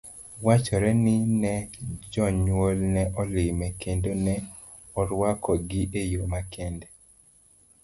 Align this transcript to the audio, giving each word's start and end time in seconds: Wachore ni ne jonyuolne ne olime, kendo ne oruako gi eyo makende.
Wachore 0.45 0.91
ni 1.03 1.15
ne 1.41 1.53
jonyuolne 2.13 2.87
ne 3.05 3.13
olime, 3.21 3.67
kendo 3.81 4.11
ne 4.25 4.35
oruako 4.99 5.51
gi 5.69 5.81
eyo 6.01 6.21
makende. 6.33 6.87